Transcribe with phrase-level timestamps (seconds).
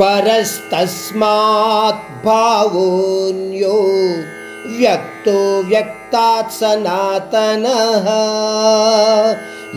[0.00, 3.78] పరస్తస్మాత్ భావోన్యో
[4.78, 7.66] వ్యక్తో వ్యక్తాత్ సనాతన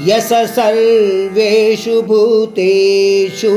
[0.08, 3.56] యస సర్వేషు భూతేషు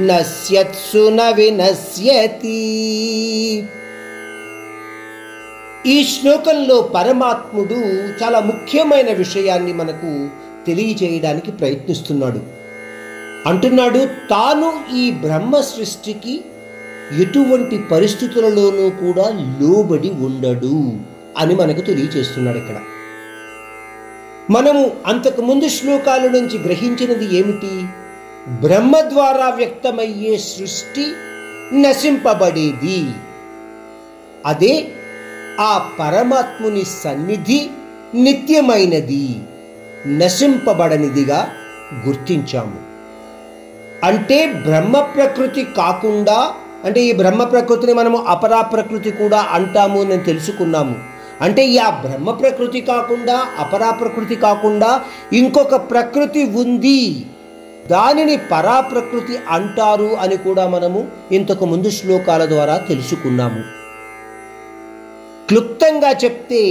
[0.00, 2.62] నశ్యత్సు న వినశ్యతి
[5.86, 7.80] ఈ శ్లోకంలో పరమాత్ముడు
[8.20, 10.28] చాలా ముఖ్యమైన విషయాన్ని మనకు
[10.66, 12.63] తెలియజేయడానికి ప్రయత్నిస్తున్నాడు.
[13.46, 16.44] అంటున్నాడు తాను ఈ బ్రహ్మ సృష్టికి
[17.20, 19.28] ఎటువంటి పరిస్థితులలోనూ కూడా
[19.60, 20.92] లోబడి ఉండడు
[21.38, 22.80] అని మనకు తెలియచేస్తున్నాడు ఇక్కడ.
[24.50, 27.86] మనము అంతకు ముందు శ్లోకాల నుంచి గ్రహించినది ఏమిటి?
[28.48, 31.06] బ్రహ్మ ద్వారా వ్యక్తమయ్యే సృష్టి
[31.80, 33.06] నశింపబడేది.
[34.46, 34.88] అదే
[35.60, 37.70] ఆ పరమాత్ముని సన్నిధి
[38.14, 39.36] నిత్యమైనది
[40.06, 41.48] నశింపబడనిదిగా
[42.06, 42.93] గుర్తించాము.
[44.04, 46.52] అంటే బ్రహ్మ ప్రకృతి కాకుండా
[46.84, 50.96] అంటే ఈ బ్రహ్మ ప్రకృతిని మనము అపరా ప్రకృతి కూడా అంటాము అని తెలుసుకున్నాము.
[51.40, 57.26] అంటే ఈ ఆ బ్రహ్మ ప్రకృతి కాకుండా అపరా ప్రకృతి కాకుండా ఇంకొక ప్రకృతి ఉంది.
[57.90, 63.62] దానిని పరా ప్రకృతి అంటారు అని కూడా మనము ఇంతకు ముందు శ్లోకాల ద్వారా తెలుసుకున్నాము.
[65.48, 66.62] క్లుప్తంగా చెప్తే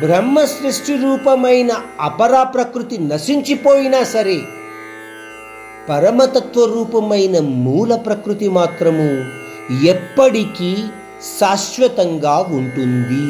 [0.00, 4.38] బ్రహ్మ సృష్టి రూపమైన అపరా ప్రకృతి నశించిపోయినా సరే
[5.90, 9.08] పరమతత్వ రూపమైన మూల ప్రకృతి మాత్రము
[9.84, 10.76] ఎప్పటికీ
[11.38, 13.28] శాశ్వతంగా ఉంటుంది.